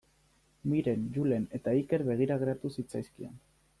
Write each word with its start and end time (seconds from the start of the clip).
Miren, 0.71 1.03
Julen 1.17 1.45
eta 1.59 1.73
Iker 1.81 2.07
begira 2.09 2.39
geratu 2.45 2.73
zitzaizkion. 2.77 3.37